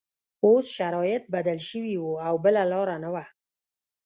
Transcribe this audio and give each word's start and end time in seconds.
اوس 0.45 0.65
شرایط 0.77 1.23
بدل 1.35 1.59
شوي 1.69 1.95
وو 1.99 2.13
او 2.27 2.35
بله 2.45 2.61
لاره 2.71 2.95
نه 3.03 3.09
وه 3.13 3.25